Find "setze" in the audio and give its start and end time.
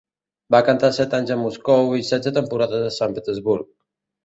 2.09-2.35